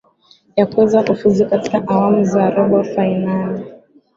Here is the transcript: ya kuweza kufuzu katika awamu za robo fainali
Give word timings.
ya 0.55 0.65
kuweza 0.65 1.03
kufuzu 1.03 1.45
katika 1.49 1.87
awamu 1.87 2.23
za 2.23 2.49
robo 2.49 2.83
fainali 2.83 3.63